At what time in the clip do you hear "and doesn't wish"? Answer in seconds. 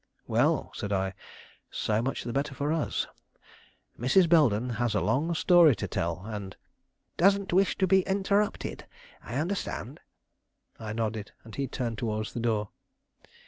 6.25-7.77